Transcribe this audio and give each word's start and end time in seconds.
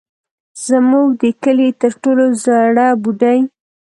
زموږ 0.67 1.07
د 1.21 1.23
کلي 1.43 1.69
تر 1.81 1.91
ټولو 2.03 2.25
زړه 2.43 2.87
بوډۍ. 3.01 3.39